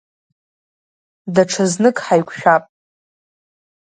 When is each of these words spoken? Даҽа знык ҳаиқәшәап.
Даҽа 1.33 1.65
знык 1.71 1.97
ҳаиқәшәап. 2.05 2.63